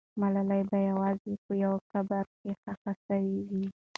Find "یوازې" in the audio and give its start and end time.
0.89-1.33